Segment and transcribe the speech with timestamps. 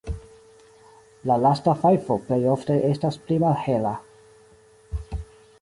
[1.31, 3.93] La lasta fajfo plej ofte estas pli malhela.